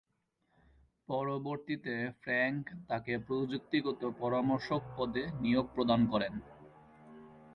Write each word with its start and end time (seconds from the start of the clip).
পরবর্তীতে 1.09 1.93
ফ্র্যাঙ্ক 2.21 2.63
তাঁকে 2.87 3.13
প্রযুক্তিগত 3.27 4.01
পরামর্শক 4.19 4.81
পদে 4.97 5.23
নিয়োগ 5.39 5.65
প্রদান 5.75 6.01
করেন। 6.05 6.33